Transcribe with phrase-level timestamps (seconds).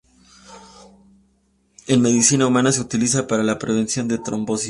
[1.85, 4.59] En medicina humana se utiliza para la prevención de trombosis.